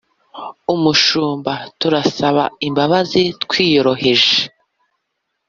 [0.73, 4.35] umushumba, turasaba imbabazi twiyoroheje